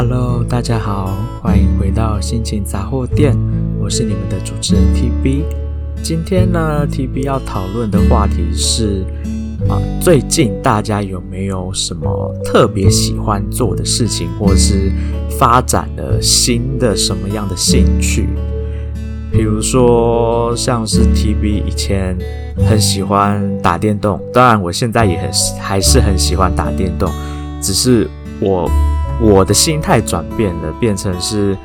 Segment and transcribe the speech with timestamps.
[0.00, 1.12] Hello，大家好，
[1.42, 3.36] 欢迎回到心情杂货店，
[3.80, 5.42] 我是你们的主持人 TB。
[6.04, 9.04] 今天呢，TB 要讨论的话题是
[9.68, 14.92] 啊，最近大家有没有什么特别喜欢做的事情，或是
[15.36, 18.28] 发展了新的什么样的兴趣？
[19.32, 22.16] 比如说，像是 TB 以前
[22.68, 25.28] 很喜欢打电动，当然我现在也很
[25.60, 27.10] 还是很喜欢打电动，
[27.60, 28.08] 只是
[28.40, 28.70] 我
[29.20, 31.56] 我的心态转变了，变成是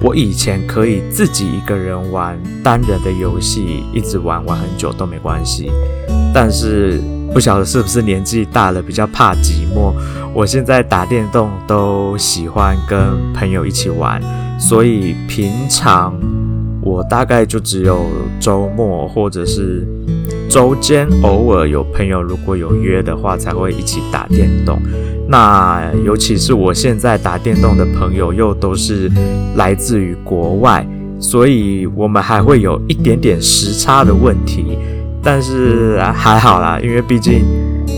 [0.00, 5.70] 我以前可以自己一个人玩单人的游戏，一直玩玩很久都没关系，
[6.32, 7.00] 但是
[7.32, 9.92] 不晓得是不是年纪大了比较怕寂寞，
[10.32, 12.98] 我现在打电动都喜欢跟
[13.32, 14.22] 朋友一起玩，
[14.58, 16.14] 所以平常。
[16.82, 18.06] 我大概就只有
[18.38, 19.84] 周末或者是
[20.56, 24.80] 周间，偶尔有朋友如果有约的话，才会一起打电动。
[25.28, 29.12] 那尤其是我现在打电动的朋友又都是
[29.56, 30.82] 来自于国外，
[31.20, 34.78] 所以我们还会有一点点时差的问题。
[35.22, 37.44] 但是还好啦，因为毕竟，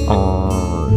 [0.08, 0.91] 哦、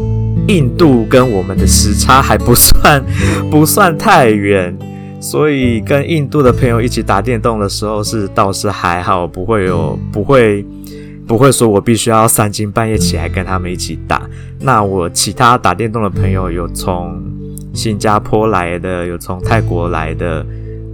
[0.47, 3.05] 印度跟我们的时差还不算
[3.51, 4.75] 不算太远。
[5.19, 10.65] 所以跟印度的朋友一起打电动的时候是倒是还好，不会有不会
[11.31, 14.21] 不会说我必须要三更半夜起来跟他们一起打。
[14.59, 17.23] 那我其他打电动的朋友有从
[17.73, 20.45] 新加坡来的，有从泰国来的，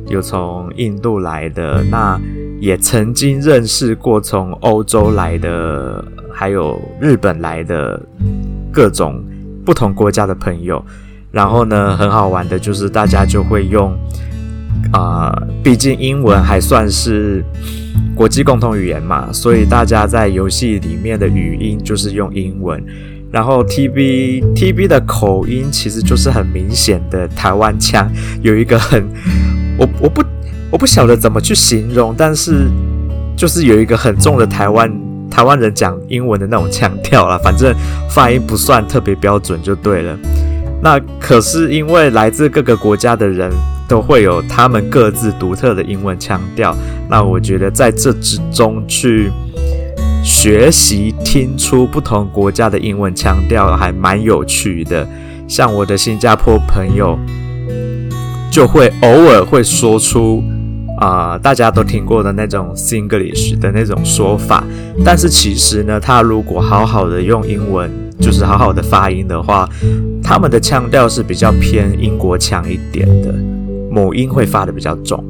[0.06, 2.22] 有从印度来的，那
[2.60, 8.00] 也曾经认识过从欧洲来的，还有日本来的
[8.72, 9.20] 各种
[9.66, 10.86] 不同国家的朋友。
[11.32, 13.92] 然后呢，很好玩的就是大家就会用，
[14.92, 17.44] 啊、毕竟英文还算是
[18.18, 22.84] 国际共同语言嘛，所以大家在游戏里面的语音就是用英文。
[23.32, 28.10] 然后 TB TB 的口音其实就是很明显的台湾腔，
[28.42, 29.06] 有一个很，
[29.78, 30.24] 我我不
[30.72, 32.68] 我不晓得怎么去形容，但是
[33.36, 34.92] 就是有一个很重的台湾
[35.30, 37.76] 台湾人讲英文的那种腔调啦，反正
[38.10, 40.18] 发音不算特别标准就对了。
[40.82, 43.52] 那可是因为来自各个国家的人
[43.88, 46.76] 都会有他们各自独特的英文腔调，
[47.10, 49.32] 那我觉得在这之中去
[50.24, 55.08] 学习听出不同国家的英文腔调还蛮有趣的。
[55.48, 57.18] 像我的新加坡朋友
[58.52, 60.44] 就会偶尔会说出
[61.00, 64.64] 啊、大家都听过的那种 Singlish 的那种说法，
[65.06, 67.92] 但是其实呢，他如果好好的用英文。
[68.20, 69.70] 就是好好的发音的话，
[70.24, 73.32] 他们的腔调是比较偏英国腔一点的，
[73.98, 75.24] 母音会发得比较重。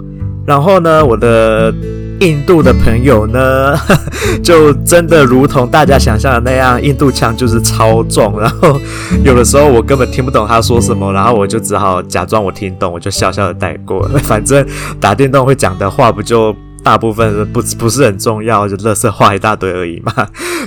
[0.45, 1.73] 然后呢，我的
[2.19, 3.75] 印度的朋友呢，
[4.43, 8.39] 就真的如同大家想象的那样，印度腔就是超重。
[8.39, 8.79] 然后
[9.23, 14.07] 有的时候我根本听不懂他说什么，然后我就只好假装我听懂，我就笑笑的带过。
[14.23, 14.65] 反正
[14.99, 16.55] 打电动会讲的话不就。
[16.83, 20.13] 大部分不不是很重要，就垃圾话一大堆而已嘛。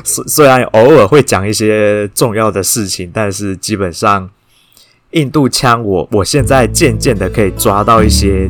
[0.04, 4.28] 虽虽然偶尔会讲一些重要的事情，但是基本上
[5.12, 8.48] 印度腔我，我现在渐渐的可以抓到一些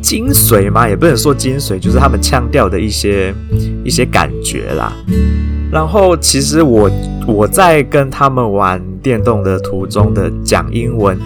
[0.00, 3.34] 精髓嘛，也不能说精髓，就是他们腔调的一些
[3.84, 4.92] 一些感觉啦。
[5.72, 6.88] 然后其实我
[7.26, 11.18] 我在跟他们玩电动的途中的讲英文。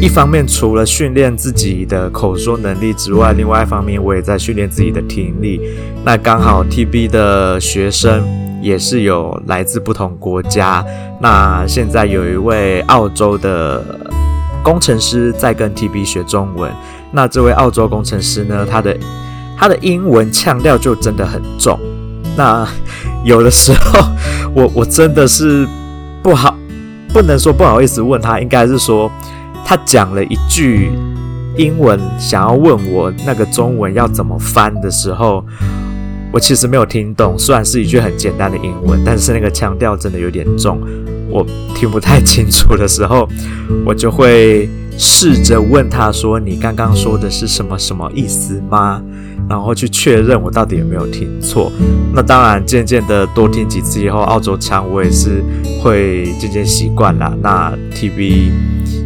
[0.00, 5.60] 一方面，除了训练自己的口说能力之外，另外一方面，我也在训练自己的听力。
[6.02, 8.22] 那刚好 TB 的学生
[8.64, 10.84] 也是有来自不同国家。
[11.20, 13.84] 那现在有一位澳洲的
[14.62, 16.72] 工程师在跟 TB 学中文。
[17.12, 18.96] 那这位澳洲工程师呢，他的
[19.56, 21.78] 他的英文腔调就真的很重。
[22.36, 22.66] 那
[23.22, 24.00] 有的时候，
[24.56, 25.68] 我我真的是
[26.22, 26.56] 不好，
[27.12, 29.10] 不能说不好意思问他，应该是说。
[29.66, 30.92] 他讲了一句
[31.56, 35.42] 英文，想要问我那个中文要怎么翻的时候，
[36.34, 37.38] 我其实没有听懂。
[37.38, 40.80] 虽然是一句很简单的英文，但是那个腔调真的有点重，
[41.30, 41.46] 我
[41.76, 43.28] 听不太清楚的时候，
[43.86, 44.68] 我就会
[44.98, 49.02] 试着问他说：“你刚刚说的是什么什么意思吗？”
[49.48, 51.70] 然后去确认我到底有没有听错。
[52.14, 55.42] 那当然，渐渐的多听几次以后，澳洲腔我也是
[55.82, 57.36] 会渐渐习惯了。
[57.42, 58.50] 那 TV。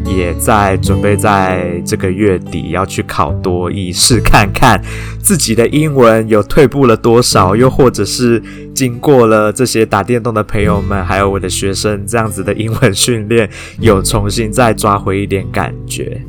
[0.04, 4.82] 也在准备在这个月底要去考多益，试看看
[5.20, 8.42] 自己的英文有退步了多少，又或者是
[8.74, 16.20] 经过了这些打电动的朋友们，还有我的学生这样子的英文训练，有重新再抓回一点感觉。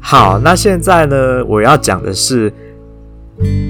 [0.00, 2.52] 好，那现在呢，我要讲的是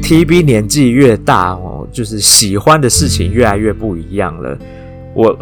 [0.02, 4.56] ，TB 年纪越大哦，就是喜欢的事情越来越不一样了。
[5.14, 5.38] 我。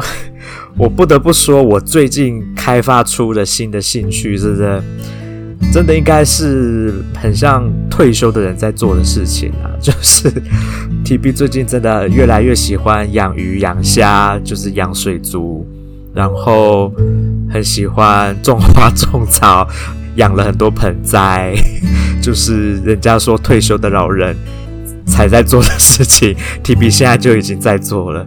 [0.77, 4.83] 我不得不说，我最近开发出的新的兴趣，是的，
[5.71, 10.29] 真的应该是很像退休的人在做的事情啊， 就是
[11.05, 15.65] TB 最近真的越来越喜欢养鱼、养虾，就是养水族，
[16.15, 16.91] 然后
[17.51, 19.67] 很喜欢种花、种草，
[20.15, 21.53] 养了很多盆栽，
[22.21, 24.35] 就是人家说退休的老人
[25.05, 26.33] 才在做的事情，
[26.63, 28.25] TB 现在就已经在做了。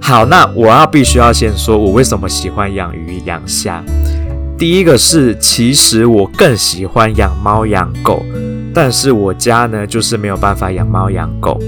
[0.00, 3.82] 好，那我要必须要先说，我为什么喜欢养鱼、养虾。
[4.58, 8.24] 第一个是，其实我更喜欢养猫养狗，
[8.74, 11.58] 但是我家呢就是没有办法养猫养狗。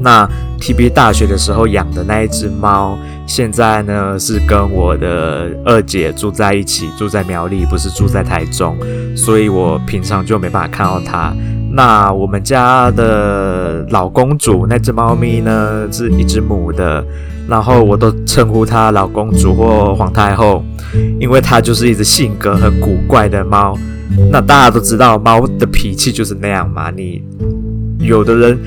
[0.00, 0.28] 那
[0.60, 2.96] TB 大学的时候养的那一只猫，
[3.30, 8.76] 现在呢是跟我的二姐住在一起，住在苗栗，不是住在台中，
[9.16, 11.32] 所以我平常就没办法看到她。
[11.70, 17.04] 那我们家的老公主那只猫咪呢，是一只母的。
[17.48, 20.64] 然后我都称呼它老公主或皇太后，
[21.20, 23.78] 因为它就是一只性格很古怪的猫。
[24.32, 26.90] 那大家都知道，猫的脾气就是那样嘛。
[26.90, 27.22] 你
[28.10, 28.58] 有的人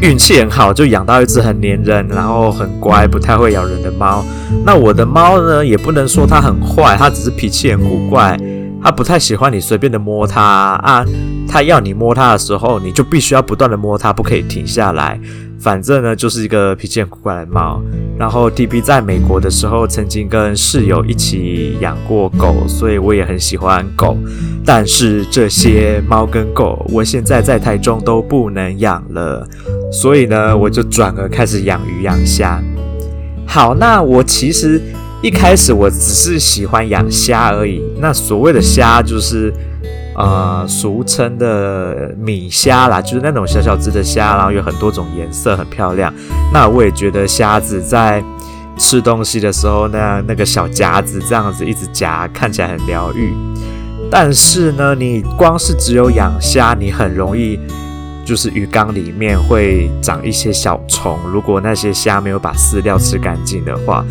[0.00, 4.24] 运气很好，就养到一只很粘人，然后很乖，不太会咬人的猫。
[4.64, 8.38] 那我的猫呢，也不能说它很坏，它只是脾气很古怪。
[8.82, 11.04] 它不太喜欢你随便的摸它啊，
[11.46, 15.20] 它要你摸它的时候，你就必须要不断的摸它，不可以停下来。
[15.62, 17.80] 反正呢，就是一个脾气很古怪的猫。
[18.18, 24.16] 然后 TB 在美国的时候，曾经跟室友一起养过狗，所以我也很喜欢狗。
[24.64, 29.46] 但是这些猫跟狗，我现在在台中都不能养了，
[29.92, 32.60] 所以呢，我就转而开始养鱼养虾。
[33.46, 34.80] 好，那我其实
[35.22, 37.80] 一开始我只是喜欢养虾而已。
[38.00, 39.54] 那所谓的虾，就是。
[40.14, 46.12] 呃，俗称的米虾啦，就是那种小小只的虾，然后有很多种颜色，很漂亮。
[46.52, 48.22] 那我也觉得虾子在
[48.76, 53.32] 吃东西的时候，那那个小夹子这样子一直夹，看起来很疗愈。
[54.10, 57.58] 但是呢，你光是只有养虾，你很容易
[58.22, 61.18] 就是鱼缸里面会长一些小虫。
[61.32, 64.04] 如果那些虾没有把饲料吃干净的话，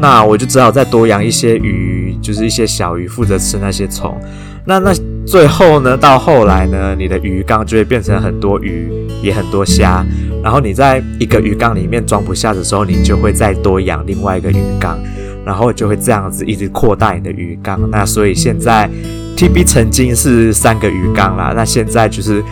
[0.00, 4.20] 那我就只好再多养一些鱼，就是一些小鱼负责吃那些虫。
[4.66, 4.92] 那那。
[5.26, 8.88] 最后呢，到后来呢，你的鱼缸就会变成很多鱼，
[9.22, 10.04] 也很多虾。
[10.42, 14.98] 然后你在一个鱼缸里面装不下的时候，你就会再多养另外一个鱼缸，
[15.44, 17.88] 然后就会这样子一直扩大你的鱼缸。
[17.90, 18.88] 那所以现在
[19.36, 22.44] TB 曾经是三个鱼缸啦，那现在就是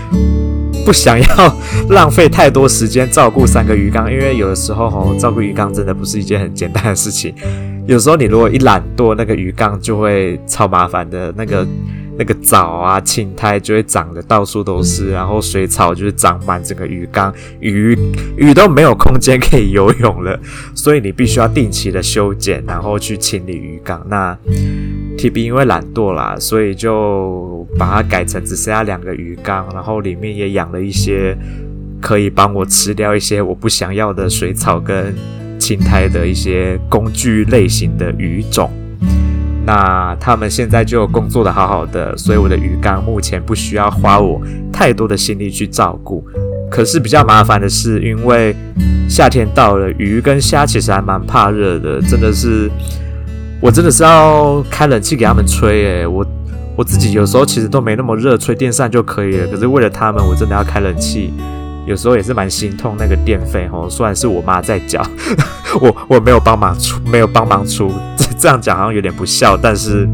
[0.86, 1.56] 不想要
[1.90, 7.34] 浪费太多时间照顾三个鱼缸，因为有的时候吼，照顾鱼缸真的不是一件很简单的事情。
[7.86, 11.66] 有时候你如果一懒惰，那个鱼缸就会超麻烦的那个。
[12.18, 17.96] 那个藻啊、青苔就会长得到处都是，然后水草就是长满整个鱼缸，鱼
[18.36, 20.38] 鱼都没有空间可以游泳了，
[20.74, 24.04] 所以你必须要定期的修剪，然后去清理鱼缸。
[24.10, 24.36] 那
[25.16, 31.36] TB 因为懒惰啦，所以就把它改成只剩下两个鱼缸，然后里面也养了一些
[32.00, 35.14] 可以帮我吃掉一些我不想要的水草跟
[35.58, 38.70] 青苔的一些工具类型的鱼种。
[39.64, 44.40] 那他们现在就工作的好好的，所以我的鱼缸目前不需要花我
[44.72, 46.24] 太多的心力去照顾。
[46.70, 48.56] 可是比较麻烦的是，因为
[49.08, 52.70] 夏天到了，鱼跟虾其实还蛮怕热的，真的是，
[53.60, 56.26] 我真的是要开冷气给他们吹诶，我
[56.76, 59.46] 我自己有时候其实都没那么热，吹电扇就可以了。
[59.48, 61.32] 可是为了他们，我真的要开冷气。
[61.84, 65.04] 有时候也是蛮心痛那个电费哦，虽然是我妈在缴，
[65.82, 67.90] 我我没有帮忙出，没有帮忙出，
[68.42, 70.08] 这样讲好像有点不孝，但是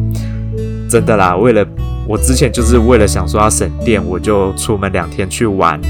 [0.86, 1.66] 真的啦，为了
[2.06, 5.80] 我之前就是为了想说要省电，我就出门两天去玩，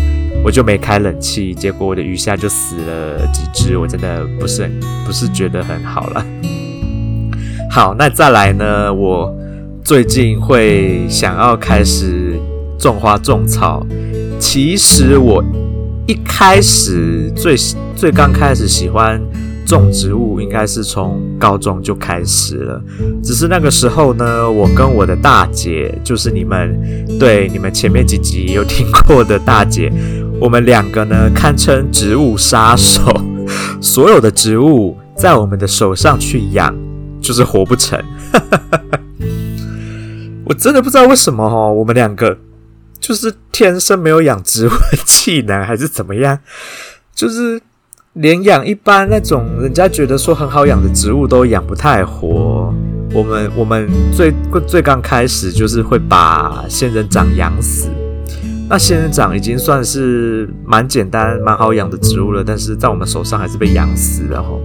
[0.45, 6.25] 我就没开冷气，结果我的鱼虾就死了几只，我真的不是很不是觉得很好了。
[7.69, 9.35] 好，那再来呢，我
[9.83, 12.39] 最近会想要开始
[12.79, 13.85] 种花种草，
[14.39, 15.45] 其实我。
[16.11, 17.55] 一开始最
[17.95, 19.21] 最刚开始喜欢
[19.69, 22.83] 种植物，应该是从高中就开始了。
[23.23, 26.81] 只是那个时候呢，我跟我的大姐，就是你们
[27.19, 29.93] 对你们前面几集有听过的大姐，
[30.41, 33.03] 我们两个呢堪称植物杀手。
[33.81, 36.75] 所有的植物在我们的手上去养，
[37.21, 38.03] 就是活不成。
[40.45, 42.39] 我真的不知道为什么哦，我们两个。
[43.01, 46.41] 就是天生没有养植物的技能，还是怎么样？
[47.15, 47.61] 就是
[48.19, 52.75] 连养一般那种人家觉得说很好养的植物都养不太活。
[53.15, 54.35] 我们我们最
[54.67, 57.89] 最刚开始就是会把仙人掌养死。
[58.69, 64.61] 那仙人掌已经算是蛮简单、蛮好养的植物了，但是在我们手上还是被养死了吼。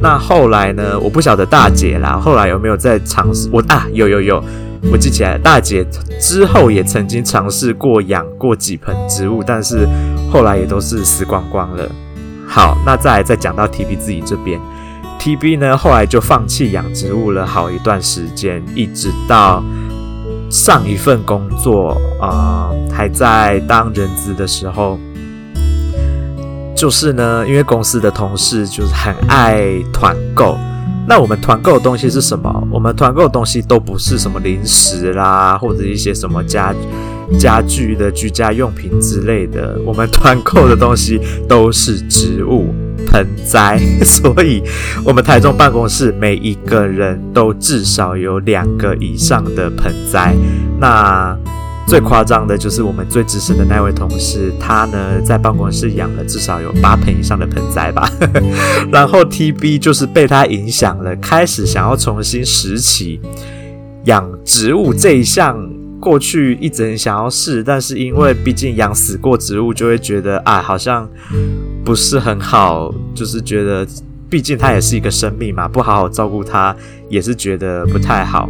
[0.00, 0.98] 那后来呢？
[0.98, 3.48] 我不晓得大姐啦，后来有没有在尝试？
[3.52, 4.42] 我啊，有有有。
[4.90, 5.86] 我记起来，大姐
[6.18, 9.86] 之后也曾经尝试过养过几盆植物，但是
[10.30, 11.88] 后来也都是死光光了。
[12.52, 14.60] 好，那再再讲到 TB 自己这边
[15.20, 19.62] ，TB 呢后来就放弃养植物了好一段时间，一直到
[20.50, 24.98] 上一份工作啊、还在当人资的时候，
[26.74, 30.58] 就是呢，因为公司的同事就是很爱团购。
[31.06, 32.52] 那我们团购的东西是什么？
[32.68, 36.74] 我们团购的东西都不是什么零食啦，或者一些什么家
[37.38, 39.78] 家具的居家用品之类的。
[39.84, 42.74] 我们团购的东西都是植物
[43.06, 44.62] 盆栽， 所以
[45.04, 50.34] 我们台中办公室每一个人都至少有两个以上的盆栽。
[50.78, 51.36] 那
[51.86, 58.08] 最夸张的就是我们最资深的那位同事，他呢在办公室养了至少有八盆以上的盆栽吧。
[58.92, 63.20] 然后 TB 就是被他影响了，开始想要重新拾起
[64.04, 65.58] 养植物这一项，
[66.00, 71.08] 过去一直很想要试，但是因为毕竟养死过植物，就会觉得啊好像
[71.84, 73.86] 不是很好，就是觉得
[74.28, 76.74] 毕竟它也是一个生命嘛，不好好照顾它
[77.08, 78.48] 也是觉得不太好。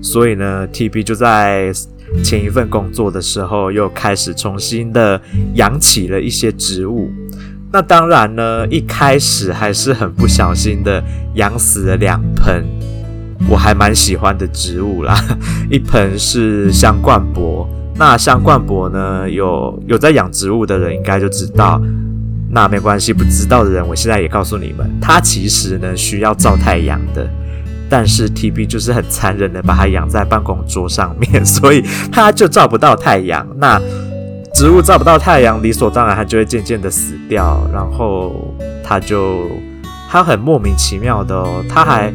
[0.00, 1.72] 所以呢，TB 就在。
[2.22, 5.18] 前一份工作的时候，又开始重新的
[5.54, 7.10] 养起了一些植物。
[7.72, 11.02] 那当然呢，一开始还是很不小心的
[11.36, 12.66] 养死了两盆
[13.48, 15.14] 我还蛮喜欢的植物啦。
[15.70, 21.80] 一盆是香冠柏，那香冠柏呢，有有在养植物的人应该就知道。
[22.54, 27.26] 那没关系，不知道的人，我现在也告诉你们，它其实呢需要照太阳的。
[27.88, 33.46] 但是 TB 就是很残忍的把它养在办公桌上面， 所以它就照不到太阳。
[33.58, 33.80] 那
[34.54, 37.60] 植物照不到太阳，理所当然它就会渐渐的死掉。
[37.72, 39.46] 然后它就
[40.10, 42.12] 它很莫名其妙的哦，它还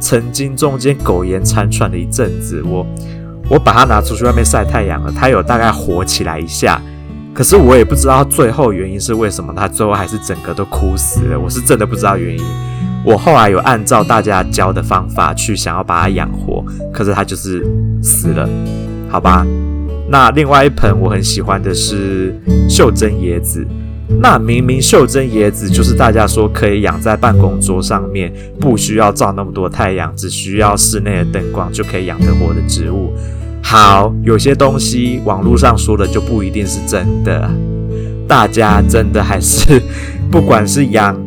[0.00, 2.62] 曾经中间苟延残喘了一阵子。
[2.64, 2.86] 我
[3.48, 6.80] 我把它拿出去外面晒太阳了，它有大概活起来一下。
[7.34, 11.38] 可是我也不知道最后原因是为什么，它最后还是整个都枯死了。
[11.38, 12.44] 我是真的不知道原因。
[13.04, 17.64] 我后来有按照大家教的方法去想要把它养活，可是它就是
[18.02, 18.48] 死了，
[19.08, 19.46] 好吧？
[20.08, 22.34] 那另外一盆我很喜欢的是
[22.68, 23.66] 袖珍椰子，
[24.08, 33.12] 那明明袖珍椰子就是大家说可以养在办公桌上面，不需要照那么多太阳，只需要室内的灯光就可以养得活的植物。
[33.62, 37.50] 好，有些东西网络上说的就不一定是真的，
[38.28, 39.82] 大家真的还是
[40.30, 41.16] 不管是养。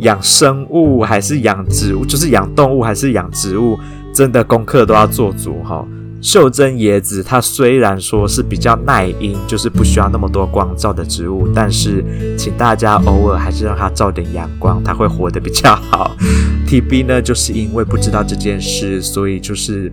[0.00, 3.78] 养生物还是养植物，就是养动物还是养植物，
[4.12, 5.82] 真的功课都要做足哈。
[6.20, 12.04] 袖珍椰子它虽然说是比较耐阴，就是不需要那么多光照的植物，但是
[12.36, 16.16] 请大家偶尔还是让它照点阳光，它会活得比较好。
[16.66, 19.92] TB 呢，就是因为不知道这件事，所以就是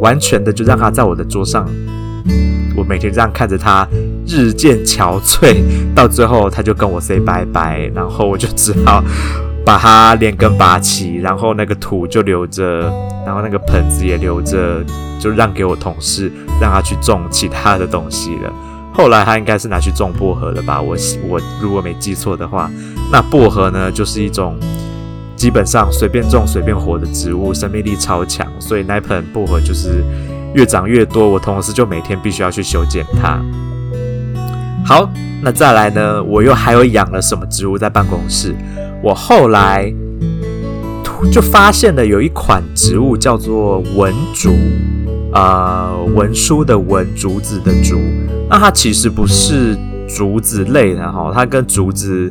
[0.00, 1.66] 完全的就让它在我的桌上。
[2.76, 3.88] 我每天这样看着它
[4.26, 5.62] 日渐憔悴，
[5.94, 9.02] 到最后它就跟我 say 拜拜，然后我就只好
[9.64, 12.82] 把它连根拔起，然后那个土就留着，
[13.24, 14.84] 然后那个盆子也留着，
[15.18, 18.52] 就让给我同事，让他去种其他的东西了。
[18.92, 20.80] 后来他应该是拿去种薄荷了吧？
[20.80, 20.96] 我
[21.28, 22.70] 我如果没记错的话，
[23.12, 24.58] 那薄荷呢，就是一种
[25.36, 30.04] 基本上随便种随便活的植物，生命力超强，所以那盆薄荷就是。
[30.52, 33.40] 越长越多，我同事就每天必须要去修剪它。
[34.90, 35.08] 好，
[35.40, 36.20] 那再来呢？
[36.20, 38.52] 我又还有养了什么植物在办公室？
[39.00, 39.88] 我后来
[41.30, 44.52] 就发现了有一款植物叫做文竹，
[45.32, 48.00] 呃，文书的文，竹子的竹。
[48.48, 49.78] 那它其实不是
[50.08, 52.28] 竹子类的哈，它跟竹子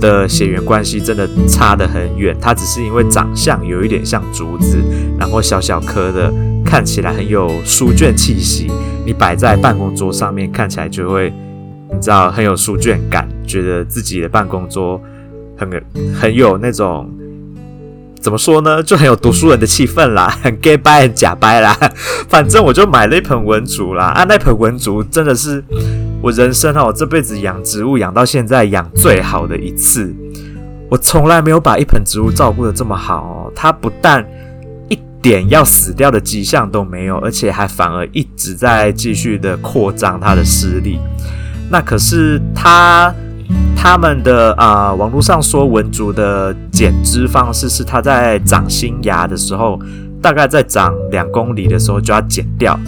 [0.00, 2.36] 的血缘关系真的差得很远。
[2.40, 4.78] 它只是因为长相有一点像竹子，
[5.16, 6.34] 然后小小颗的。
[6.62, 8.66] 看起来很有书卷气息，
[9.06, 11.32] 你摆在办公桌上面，看起来就会，
[11.92, 15.00] 你知道很有书卷感，觉得自己的办公桌
[15.56, 15.68] 很
[16.18, 17.08] 很有那种，
[18.20, 21.76] 怎么说呢，就很有读书人的气氛啦， 很 gay 掰，很假掰啦。
[22.28, 25.62] 反正我就买了一盆文竹啦，啊，那盆文竹真的是
[26.22, 30.14] 我人生哦，我这辈子养植物养到现在养最好的一次，
[30.88, 34.26] 我从来没有把一盆植物照顾得这么好，它不但
[34.88, 40.98] 一点要死掉的迹象都没有，而且还反而一直在继续的扩张它的势力。
[41.70, 43.14] 那可是他
[43.76, 49.78] 他们的啊、呃，网络上说文竹的剪枝方式是，它在长新芽的时候，
[50.20, 52.78] 大概在长两公里的时候就要剪掉，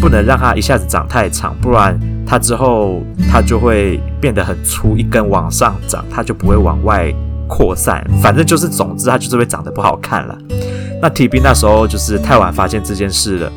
[0.00, 7.12] 不能让它一下子长太长，不然它之后它就会变得很粗，一根往上长，它就不会往外
[7.46, 8.04] 扩散。
[8.20, 10.36] 反正就是，总之它就是会长得不好看了。
[11.00, 13.52] 那 TB 那时候就是太晚发现这件事了，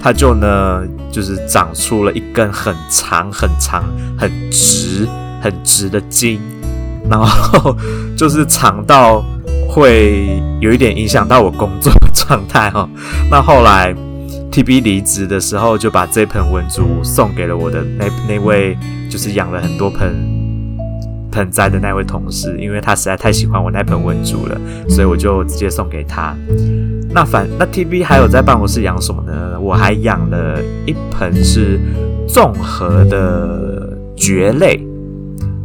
[0.00, 3.84] 它就呢就是长出了一根很长很长
[4.16, 5.08] 很直
[5.40, 6.40] 很直的茎，
[7.08, 7.76] 然后
[8.16, 9.24] 就是长到
[9.68, 12.88] 会有一点影响到我工作状态哈。
[13.30, 13.94] 那后来
[14.50, 18.76] TB 离职的时候，就把这盆文竹送给了我的那那位
[19.10, 20.36] 就是养了很多盆。
[21.30, 26.34] 盆栽的那位同事，因为他实在太喜欢我那盆文竹了，所以我就直接送给他。
[27.10, 29.58] 那反那 TB 还有在办公室养什么呢？
[29.60, 31.80] 我还养了一盆是
[32.26, 34.80] 综合的蕨类，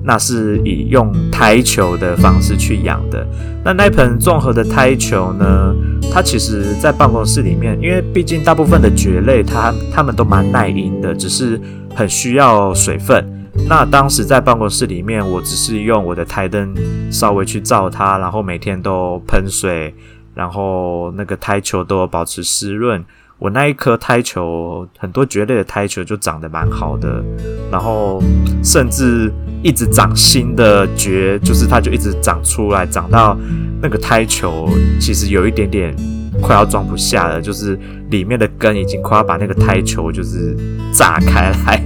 [0.03, 3.27] 那是以用胎球的方式去养的。
[3.63, 5.75] 那那盆综合的胎球呢，
[6.11, 11.59] 它其实在办公室里面，因为毕竟大部分的蕨类它它们都蛮耐阴的，只是
[11.93, 13.23] 很需要水分。
[13.69, 16.73] 那当时在办公室里面，我只是用我的台灯
[17.11, 19.93] 稍微去照它，然后每天都喷水，
[20.33, 23.03] 然后那个胎球都有保持湿润。
[23.39, 27.21] 我那一颗胎球，很多蕨类的胎球就长得蛮好的，
[27.69, 28.23] 然后
[28.63, 29.29] 甚至
[29.61, 33.37] 一直长新的蕨，就是它就一直长出来，长到
[33.81, 35.93] 那个胎球其实有一点点
[36.41, 37.77] 快要装不下了，就是
[38.11, 40.55] 里面的根已经快要把那个胎球就是
[40.93, 41.83] 炸开来。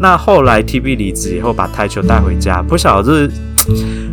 [0.00, 3.30] 那后来 TB 离职以后，把胎球带回家，不晓得是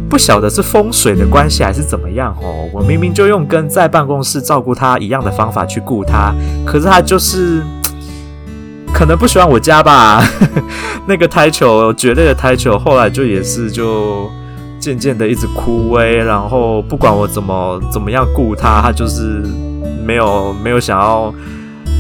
[0.10, 2.70] 不晓得是风水的关系还是怎么样哦。
[2.74, 6.34] 我明明就用跟在办公室照顾它一样的方法去顾它，
[6.66, 7.62] 可是它就是
[8.94, 10.24] 可能不喜欢我家吧。
[11.08, 14.30] 那个胎球，绝类的胎球，后来就也是就
[14.80, 19.44] 渐渐的一直枯萎，然后不管我怎么怎么样顾它，它就是
[20.06, 21.34] 没有没有想要。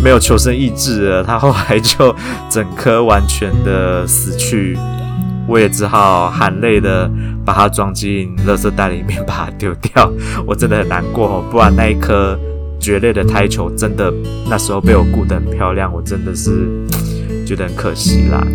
[0.03, 2.15] 没有求生意志了，它后来就
[2.49, 4.75] 整颗完全的死去，
[5.47, 7.09] 我也只好含泪的
[7.45, 10.11] 把它装进垃圾袋里面，把它丢掉。
[10.45, 12.37] 我真的很难过，不然那一颗
[12.79, 14.13] 绝类的胎球真的
[14.49, 16.67] 那时候被我顾得很漂亮，我真的是
[17.45, 18.45] 觉得很可惜啦。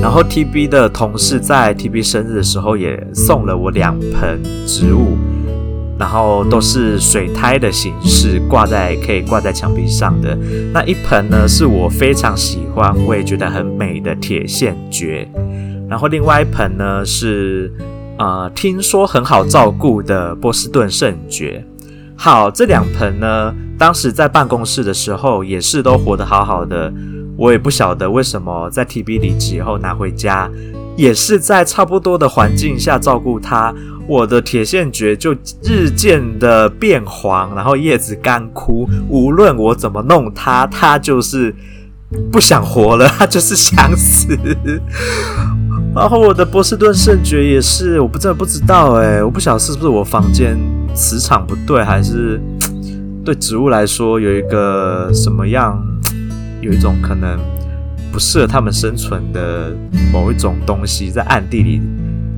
[0.00, 5.16] 然后 TB 的同事在 TB 生日的时候也送了我两盆植物。
[5.98, 10.36] 然后都是水苔的形式，挂在可以挂在墙壁上的
[10.72, 15.26] 那一盆呢，是我非常喜欢，我也觉得很美的铁线蕨。
[15.88, 17.72] 然后另外一盆呢是
[18.18, 21.64] 呃听说很好照顾的波士顿圣蕨。
[22.16, 26.92] 好，这两盆呢，当时在办公室的时候也是都活得好好的。
[27.38, 30.50] 我也不晓得为什么在 TB 离职以后拿回家，
[30.96, 33.74] 也是在差不多的环境下照顾它。
[34.08, 38.88] 我的铁线蕨就日渐的变黄，然后叶子干枯。
[39.08, 41.54] 无论我怎么弄它，它就是
[42.30, 44.38] 不想活了， 它就是想死。
[45.94, 50.56] 然后我的波士顿圣蕨也是，我不真的不知道诶，我不晓得是不是我房间
[50.94, 52.40] 磁场不对，还是
[53.24, 55.82] 对植物来说有一个什么样，
[56.60, 57.38] 有一种可能
[58.12, 59.74] 不适合它们生存的
[60.12, 61.82] 某一种东西在暗地里。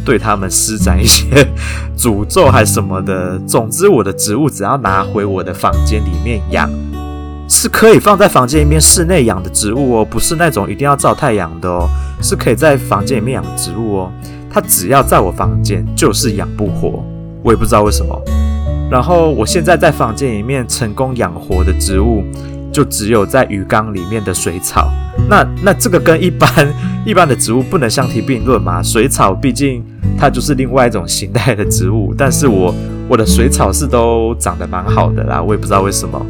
[0.08, 1.46] 对他们施展一些
[1.94, 6.66] 诅咒还是什么的，总之我的植物只要拿回我的房间里面养，
[7.46, 11.86] 是可以放在房间里面室内养的植物哦，不是那种一定要照太阳的哦，
[12.22, 14.12] 是可以在房间里面养的植物哦。
[14.50, 17.04] 它只要在我房间就是养不活，
[17.42, 18.18] 我也不知道为什么。
[18.90, 22.24] 然后我现在在房间里面成功养活的植物，
[22.72, 24.90] 就只有在鱼缸里面的水草。
[25.28, 26.48] 那那这个跟一般
[27.04, 28.82] 一般的植物不能相提并论嘛？
[28.82, 29.84] 水草毕竟。
[30.20, 32.74] 它就是另外一种形态的植物，但是我
[33.08, 36.20] 我的水草是都长得蛮好的啦，我也不知道为什么，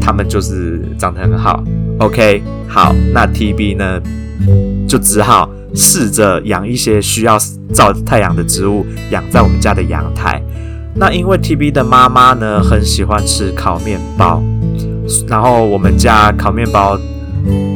[0.00, 1.62] 它们就是长得很好。
[2.00, 4.00] OK，好，那 TB 呢，
[4.88, 7.38] 就只好试着养一些需要
[7.72, 10.42] 照太阳的植物，养在我们家的阳台。
[10.96, 14.42] 那因为 TB 的妈妈呢，很喜欢吃烤面包，
[15.28, 16.98] 然后我们家烤面包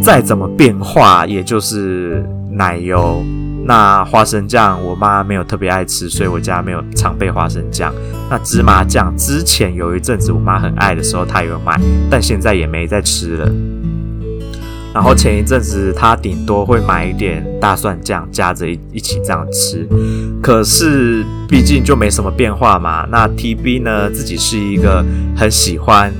[0.02, 3.22] 再怎么变化，也就是奶油。
[3.66, 7.90] 那花生酱，我妈没有特别爱吃，所以我家没有常备花生酱。
[8.28, 13.50] 那芝麻酱，之前有一阵子我妈很爱的时候，她有买，但现在也没再吃了。
[14.92, 19.88] 然后前一阵子她顶多会买一点大蒜酱，加着一一起这样吃。
[20.42, 23.06] 可是毕竟就没什么变化嘛。
[23.10, 25.02] 那 TB 呢，自己是一个
[25.34, 26.12] 很喜欢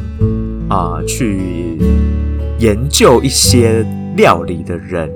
[0.74, 1.78] 啊、去
[2.58, 5.08] 研究一些料理的人。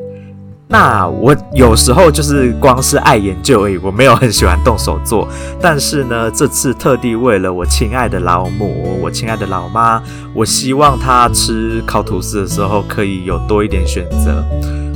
[0.70, 5.26] 那我有时候就是光是爱研究而已，我没有很喜欢动手做。
[5.60, 10.00] 但是呢，这次特地为了我亲爱的老母，我亲爱的老妈，
[10.34, 14.44] 我希望她吃烤吐司的时候可以有多一点选择，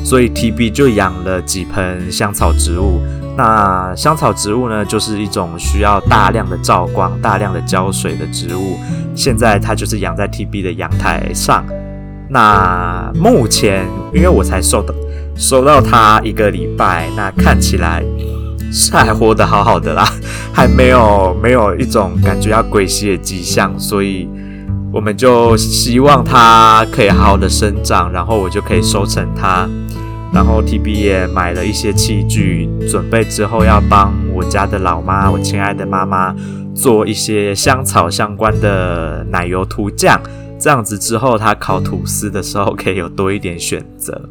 [0.04, 3.00] 所以 TB 就养了几盆香草植物。
[3.36, 8.78] 那香草植物呢，就是一种需要大量的照光、大量的浇水的植物。
[9.14, 11.64] 现在它就是养在 TB 的阳台上。
[12.28, 14.94] 那目前因为我才收到
[15.36, 18.02] 收到它一个礼拜，那看起来
[18.70, 20.06] 是还活得好好的啦，
[20.52, 24.28] 还没有没有一种感觉要归西的迹象，所以
[24.92, 29.68] 我们就希望它可以好好的生长，然后我就可以收成它。
[30.32, 36.34] 然后 TB 也买了一些器具，准备之后要帮我家的老妈，我亲爱的妈妈
[36.74, 40.18] 做一些香草相关的奶油涂酱，
[40.58, 44.28] 这样子之后她烤吐司的时候可以有多一点选择。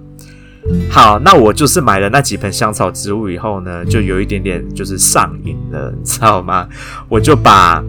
[0.90, 6.68] 好，那我就是买了那几盆香草植物以后呢，就有一点点就是上瘾了，你知道吗？
[7.10, 7.84] 我就把。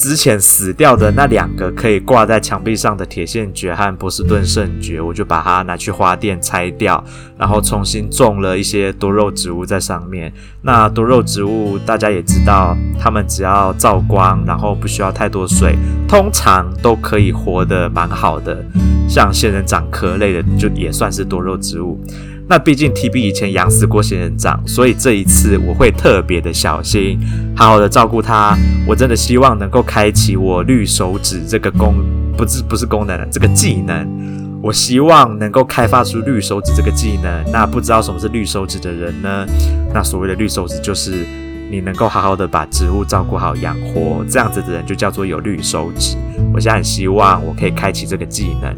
[0.00, 7.04] 之前死掉的那两个可以挂在墙壁上的铁线蕨和波士顿圣蕨，我就把它拿去花店拆掉，
[7.36, 10.32] 然后重新种了一些多肉植物在上面。
[10.62, 15.76] 那多肉植物大家也知道，它们只要照光，然后不需要太多水，
[16.08, 18.64] 通常都可以活得蛮好的。
[19.06, 22.02] 像仙人掌壳类的，就也算是多肉植物。
[22.50, 27.16] 那毕竟 TB 以前养死过仙人掌，所以这一次我会特别的小心，
[27.54, 28.58] 好好的照顾它。
[28.88, 31.94] 我真的希望能够开启我绿手指这个功，
[32.36, 34.60] 不是不是功能，这个技能。
[34.60, 37.52] 我希望能够开发出绿手指这个技能。
[37.52, 39.46] 那不知道什么是绿手指的人呢？
[39.94, 41.24] 那所谓的绿手指就是
[41.70, 46.16] 你能够好好的把植物照顾好养活，这样子的人就叫做有绿手指。
[46.52, 48.74] 我现在很希望我可以开启这个技能，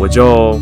[0.00, 0.60] 我就。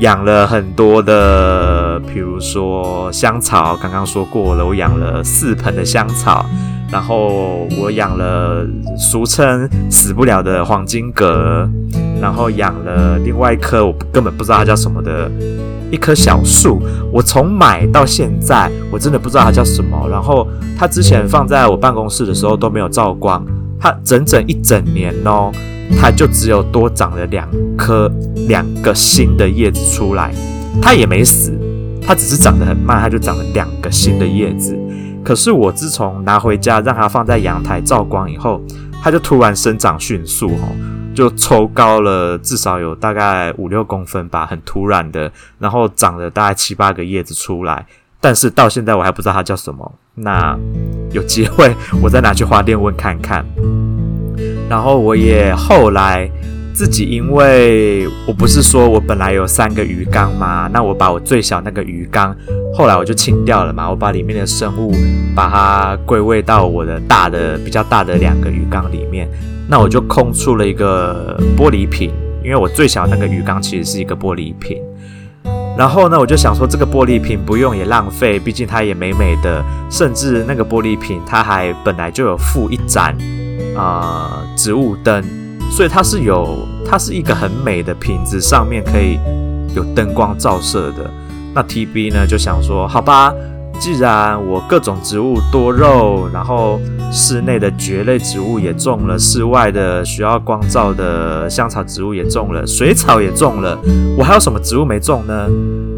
[0.00, 6.44] 养了很多的，比如说香草，刚刚说过了，我养了四盆的香草，
[6.90, 8.66] 然后我养了
[8.98, 11.68] 俗称死不了的黄金葛，
[12.20, 15.30] 然后养了另外一棵我根本不知道它叫什么的
[15.90, 23.44] 一棵小树，我从买到现在我真的不知道它叫什么，然后它之前放在我办公室的时候都没有照光，
[23.78, 25.52] 它整整一整年哦。
[26.00, 28.10] 它就只有多长了两颗、
[28.48, 30.34] 两个新的叶子出来，
[30.82, 31.52] 它也没死，
[32.06, 34.78] 它只是长得很慢，它就长了两个新的叶子。
[35.24, 38.60] 可是我自从拿回家让它放在阳台照光以后，
[39.02, 40.68] 它就突然生长迅速，哦，
[41.14, 47.86] 就抽高了至少有大概五六公分吧，很突然的，然后长了大概七八个叶子出来。
[48.20, 50.58] 但是到现在我还不知道它叫什么，那
[51.12, 53.44] 有机会我再拿去花店问看看。
[54.74, 56.28] 然后我也后来
[56.74, 62.36] 自己，因为我不是说我本来有三个鱼缸嘛，那我把我最小那个鱼缸，
[62.74, 64.92] 后来我就清掉了嘛，我把里面的生物
[65.32, 69.28] 把它归位到我的大的比较大的两个鱼缸里面，
[69.68, 72.10] 那我就空出了一个玻璃瓶，
[72.42, 74.82] 因为我最小那个鱼缸其实是一个玻璃瓶，
[75.78, 83.16] 然后呢，我就想说这个玻璃瓶不用也浪费，毕竟它也美美的，甚至那个玻璃瓶它还本来就有附一盏。
[83.76, 85.22] 啊、植物灯，
[85.70, 89.18] 所以它是有，它是一个很美的瓶子，上面可以
[89.74, 91.10] 有灯光照射的。
[91.54, 93.32] 那 TB 呢就想说，好吧，
[93.78, 96.80] 既然我各种植物多肉，然后
[97.12, 103.78] 室内的蕨类植物也种了，室外的需要光照的香草植物也种了，水草也种了，
[104.16, 105.48] 我还有什么植物没种呢？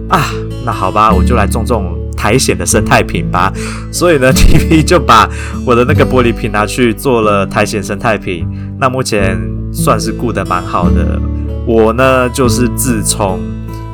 [0.08, 0.20] 啊，
[0.64, 1.96] 那好吧，我就来种种。
[2.16, 3.52] 苔藓的生态瓶吧，
[3.92, 5.28] 所以呢，TB 就把
[5.66, 8.46] 我的那个玻璃瓶拿去做了苔藓生态瓶。
[8.78, 9.38] 那目前
[9.72, 11.20] 算是顾得蛮好的。
[11.66, 13.40] 我呢，就是自从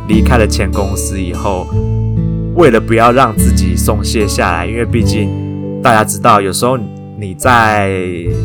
[0.08, 1.66] 离开了前公司以后，
[2.54, 5.28] 为了不要让自己松懈下来，因为毕竟
[5.82, 6.78] 大家知道，有时候
[7.18, 7.90] 你在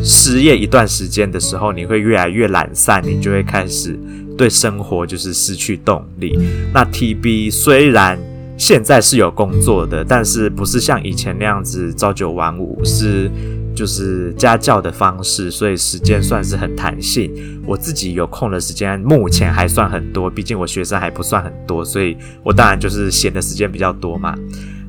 [0.02, 3.98] 失业一段时间的时候，你会越来越懒散，你就会开始
[4.36, 6.38] 对生活就是失去动力。
[6.72, 8.18] 那 TB 虽然
[8.58, 13.30] 现在是有工作的，但是不是像以前那样子朝九晚五，是
[13.72, 17.32] 就是家教的方式，所以时间算是很弹性。
[17.64, 24.34] 我自己有空的时间目前还算很多，毕竟我学生还不算很多，所以我当然就是闲的时间比较多嘛。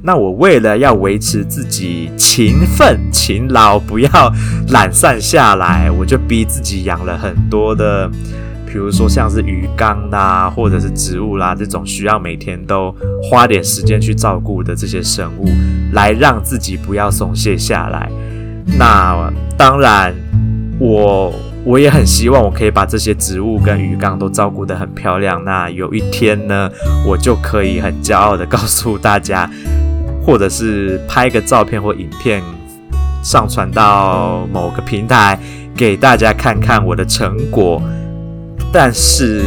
[0.02, 4.34] 那我为了要维持自己勤奋勤劳，不要
[4.70, 8.10] 懒散下来，我就逼自己养了很多的。
[8.72, 15.50] 比如说像是鱼缸啦，或者是植物啦，这种需要每天都花点时间去照顾的这些生物，
[15.92, 18.08] 来让自己不要松懈下来。
[18.78, 20.14] 那当然，
[20.80, 21.34] 我
[21.66, 25.44] 我也很希望我可以把这些植物跟鱼缸都照顾得很漂亮。
[25.44, 26.70] 那有一天呢，
[27.08, 29.50] 我就可以很骄傲地告诉大家，
[30.24, 32.44] 或者是拍个照片或影片
[33.24, 35.40] 上传到某个平台，
[35.76, 37.82] 给大家看看我的成果。
[38.72, 39.42] 但是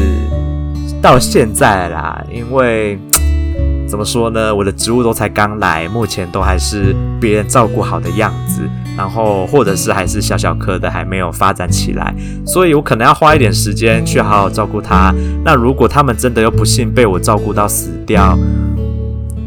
[1.01, 2.99] 到现在啦，因为
[3.89, 8.63] 怎么说呢，我的植物都才刚来，目前都还是别人照顾好的样子。
[8.95, 15.15] 然后或者是还是小小颗的，还没有发展起来，所以我可能要花一点时间去好好照顾它。
[15.43, 18.39] 那如果他们真的又不幸被我照顾到死掉，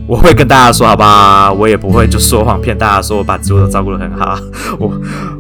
[0.08, 4.36] 我会跟大家说，好吧，我也不会就说谎骗大家说我把植物都照顾得很好。
[4.80, 4.92] 我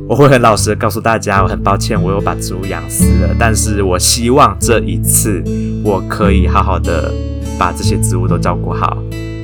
[0.08, 3.36] 我会很老实的告诉大家，我很抱歉，我又把植物养死了。
[3.40, 5.44] 但是我希望这一次
[5.84, 7.12] 我可以好好的
[7.58, 8.98] 把这些植物都照顾好。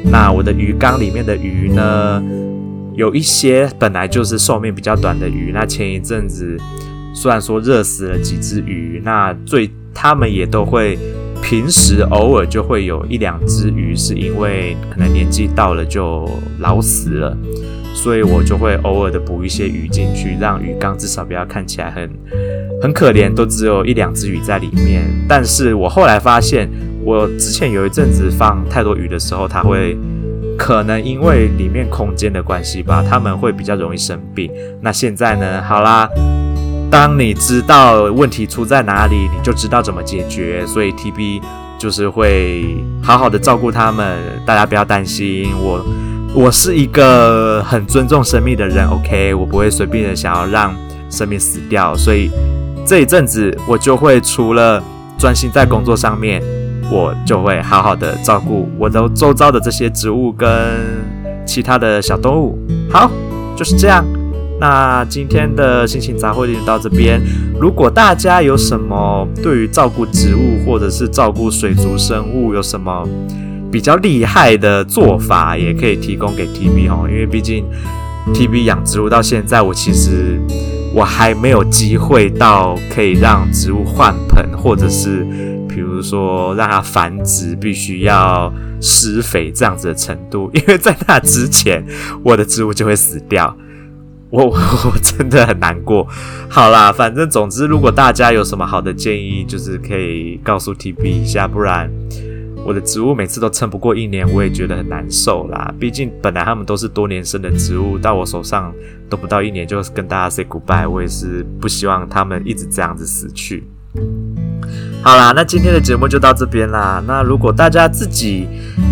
[0.03, 2.23] 那我的鱼缸里面的鱼呢，
[2.93, 5.51] 有一些本来就是寿命比较短的鱼。
[5.51, 6.55] 那前一阵子
[7.13, 10.97] 虽然说热死了几只鱼，那最他们也都会。
[11.43, 17.35] 平时偶尔就会有一两只鱼是因为可能年纪到了就老死了，
[17.93, 22.09] 所以我就会偶尔的补一些鱼进去，让鱼缸至少不要看起来很
[22.81, 25.03] 很可怜，都只有一两只鱼在里面。
[25.27, 26.69] 但是我后来发现，
[27.03, 29.97] 我之前有一阵子放太多鱼的时候，它会
[30.57, 34.51] 可能因为里面空间的关系吧，它们会比较容易生病。
[34.81, 35.61] 那现在呢？
[35.61, 36.09] 好啦。
[36.89, 40.61] 当你知道问题出在哪里，你就知道怎么解决。
[40.67, 41.41] 所以 TB
[41.79, 45.49] 就是会好好的照顾他们，大家不要担心。
[45.55, 45.81] 我
[46.33, 50.73] 我是一个很尊重生命的人，OK，我不会随便的想要让
[51.09, 51.93] 生命死掉。
[51.95, 52.31] 所以
[52.85, 54.81] 这一阵子我就会除了
[55.17, 56.41] 专心在工作上面，
[56.89, 60.47] 我就会好好的照顾我的周遭的这些植物跟
[61.45, 62.57] 其他的小动物。
[62.89, 63.11] 好，
[63.57, 64.05] 就是这样。
[64.57, 67.19] 那今天的心情杂货店就到这边。
[67.59, 73.05] 如果大家有什么对于照顾植物或者是照顾水族生物有什么
[73.71, 77.07] 比较厉害的做法，也可以提供给 TB 哦。
[77.09, 77.65] 因为毕竟
[78.33, 80.39] TB 养植物到现在，我其实
[80.93, 85.25] 我还没有机会到可以让植物换盆，或者是
[85.69, 90.51] 比如说让它繁殖必须要施肥这样子的程度。
[90.53, 91.83] 因为在那之前，
[92.23, 93.55] 我的植物就会死掉。
[94.31, 96.07] 我我真的很难过。
[96.47, 101.91] 好啦，反正总之，如果大家有什么好的建议，就是可以告诉 TB 一下，不然
[102.63, 105.73] 我的植物每次都撑不过一年，我也觉得很难受啦。
[105.79, 108.73] 毕竟本来他们都是多年生的植物，到我手上
[109.09, 113.63] 都不到一年就跟大家 say goodbye，我也是不希望他们一直这样子死去。
[115.03, 117.03] 好啦，那今天的节目就到这边啦。
[117.07, 118.47] 那如果大家自己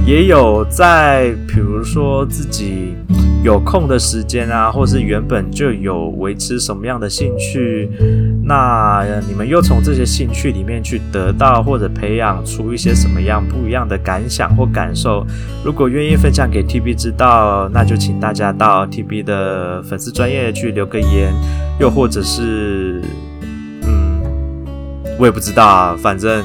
[0.05, 2.95] 也有在，比如说自己
[3.41, 7.89] 有空的时间啊，或是原本就有维持什么样的兴趣，
[8.43, 15.25] 那你们又从这些兴趣里面去得到或者培养出一些什么样不一样的感想或感受，
[15.63, 21.33] 如果愿意分享给 TB 知道，那就请大家到 TB 的粉丝专业去留个言，
[21.79, 23.01] 又或者是。
[23.85, 24.19] 嗯
[25.17, 26.41] 我也不知道啊，反正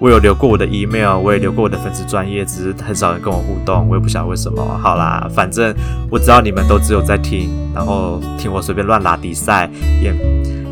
[0.00, 4.64] 我有留过我的 email，我也留过我的粉丝专业，只是很少人跟我互动，我也不晓得为什么。
[4.82, 5.74] 好啦，反正
[6.10, 9.68] 我知道你们都只有在听，然后听我随便乱拉比赛，
[10.02, 10.10] 也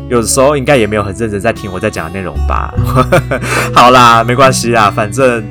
[0.09, 2.73] 有的时候应该也没有很认真在听我在讲的内容吧。
[3.71, 5.43] 好啦，没关系啦，反正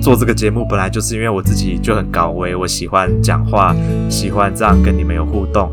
[0.00, 3.76] 做这个节目本来就是因为我自己就很高危，我喜欢讲话，
[4.08, 5.70] 喜欢这样跟你们有互动。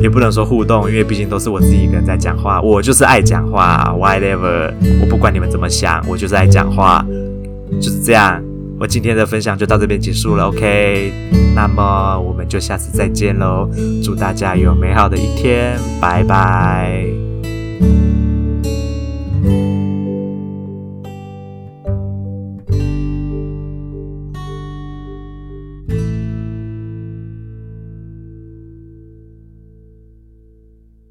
[0.00, 2.60] 也不能说互动，因为毕竟都是我自己一个人在讲话。
[2.60, 7.04] 我就是爱讲话，whatever，我不管你们怎么想，我就是爱讲话，
[7.80, 8.42] 就是这样。
[8.78, 11.12] 我今天的分享就到这边结束了，OK？
[11.54, 13.68] 那么我们就下次再见喽，
[14.02, 17.29] 祝大家有美好的一天，拜拜。